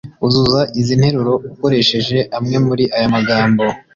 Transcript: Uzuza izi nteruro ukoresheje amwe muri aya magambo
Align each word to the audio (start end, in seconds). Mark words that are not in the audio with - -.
Uzuza 0.25 0.61
izi 0.79 0.93
nteruro 0.99 1.33
ukoresheje 1.53 2.17
amwe 2.37 2.57
muri 2.67 2.83
aya 2.97 3.07
magambo 3.15 3.63